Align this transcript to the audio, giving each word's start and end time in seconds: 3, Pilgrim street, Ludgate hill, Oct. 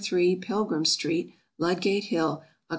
3, 0.03 0.35
Pilgrim 0.37 0.83
street, 0.83 1.31
Ludgate 1.59 2.05
hill, 2.05 2.41
Oct. 2.67 2.69